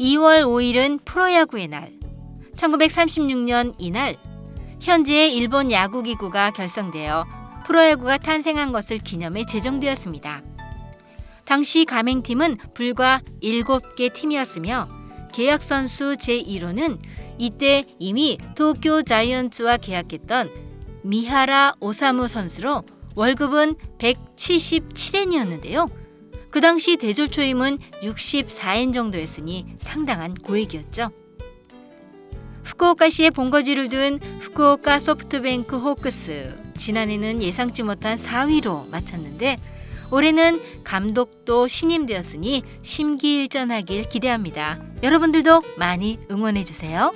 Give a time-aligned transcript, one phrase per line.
[0.00, 1.92] 2월 5일은 프로야구의 날.
[2.56, 4.16] 1936년 이날
[4.80, 7.26] 현재의 일본 야구기구가 결성되어
[7.66, 10.42] 프로야구가 탄생한 것을 기념해 제정되었습니다.
[11.44, 14.88] 당시 가맹팀은 불과 7개 팀이었으며
[15.34, 16.98] 계약 선수 제1호는
[17.36, 20.50] 이때 이미 도쿄 자이언츠와 계약했던
[21.02, 22.84] 미하라 오사무 선수로
[23.16, 25.99] 월급은 177엔이었는데요.
[26.50, 31.10] 그 당시 대졸 초임은 64엔 정도였으니 상당한 고액이었죠.
[32.64, 39.58] 후쿠오카시에 본거지를 둔 후쿠오카 소프트뱅크 호크스 지난해는 예상치 못한 4위로 마쳤는데
[40.10, 44.80] 올해는 감독도 신임되었으니 심기일전하길 기대합니다.
[45.02, 47.12] 여러분들도 많이 응원해 주세요.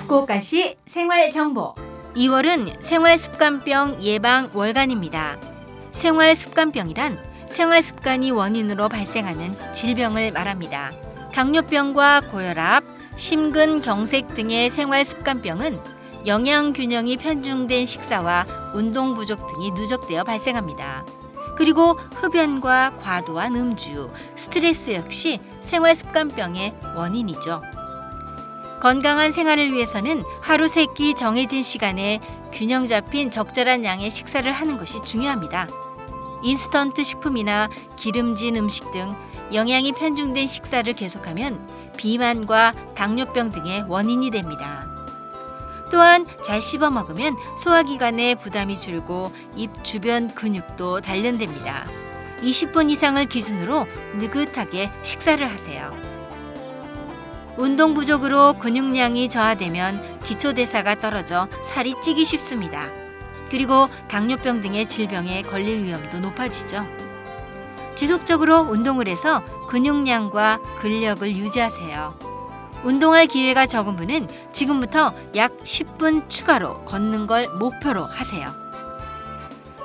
[0.00, 1.74] 후쿠오카시 생활 정보
[2.16, 5.38] 2월은 생활습관병 예방 월간입니다.
[5.92, 7.18] 생활습관병이란
[7.50, 10.92] 생활습관이 원인으로 발생하는 질병을 말합니다.
[11.34, 12.84] 당뇨병과 고혈압,
[13.16, 15.78] 심근경색 등의 생활습관병은
[16.26, 21.04] 영양 균형이 편중된 식사와 운동 부족 등이 누적되어 발생합니다.
[21.58, 27.75] 그리고 흡연과 과도한 음주, 스트레스 역시 생활습관병의 원인이죠.
[28.86, 32.20] 건강한 생활을 위해서는 하루 세 끼 정해진 시간에
[32.52, 35.66] 균형 잡힌 적절한 양의 식사를 하는 것이 중요합니다.
[36.44, 39.16] 인스턴트 식품이나 기름진 음식 등
[39.52, 44.86] 영양이 편중된 식사를 계속하면 비만과 당뇨병 등의 원인이 됩니다.
[45.90, 51.88] 또한 잘 씹어 먹으면 소화기관에 부담이 줄고 입 주변 근육도 단련됩니다.
[52.38, 56.15] 20분 이상을 기준으로 느긋하게 식사를 하세요.
[57.56, 62.84] 운동 부족으로 근육량이 저하되면 기초대사가 떨어져 살이 찌기 쉽습니다.
[63.50, 66.86] 그리고 당뇨병 등의 질병에 걸릴 위험도 높아지죠.
[67.94, 72.14] 지속적으로 운동을 해서 근육량과 근력을 유지하세요.
[72.84, 78.66] 운동할 기회가 적은 분은 지금부터 약 10분 추가로 걷는 걸 목표로 하세요.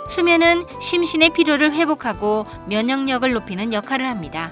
[0.09, 4.51] 수면은 심신의 피로를 회복하고 면역력을 높이는 역할을 합니다.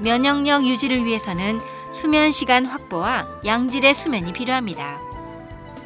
[0.00, 1.60] 면역력 유지를 위해서는
[1.94, 5.00] 수면 시간 확보와 양질의 수면이 필요합니다.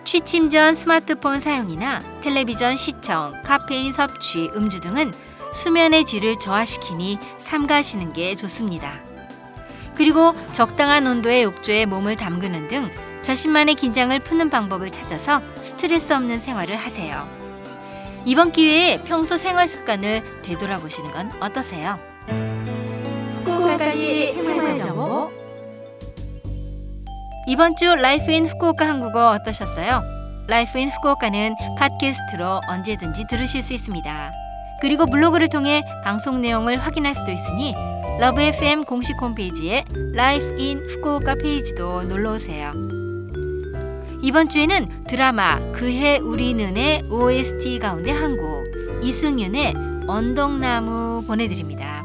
[0.04, 5.12] 취침 전 스마트폰 사용이나 텔레비전 시청, 카페인 섭취, 음주 등은
[5.52, 8.90] 수면의 질을 저하시키니 삼가시는 게 좋습니다.
[9.96, 12.90] 그리고 적당한 온도의 욕조에 몸을 담그는 등
[13.20, 17.28] 자신만의 긴장을 푸는 방법을 찾아서 스트레스 없는 생활을 하세요.
[18.24, 21.98] 이번 기회에 평소 생활 습관을 되돌아보시는 건 어떠세요?
[23.44, 24.97] 후쿠오카시 생활정보
[27.48, 30.02] 이번 주 Life in Fukuoka 한국어 어떠셨어요?
[30.46, 34.32] Life in Fukuoka는 팟캐스트로 언제든지 들으실 수 있습니다.
[34.82, 37.74] 그리고 블로그를 통해 방송 내용을 확인할 수도 있으니
[38.20, 39.84] 러브 FM 공식 홈페이지에
[40.14, 42.72] Life in Fukuoka 페이지도 놀러 오세요.
[44.22, 48.68] 이번 주에는 드라마 그해 우리는의 OST 가운데 한 곡
[49.02, 49.74] 이승윤의
[50.06, 52.04] 언덕나무 보내드립니다.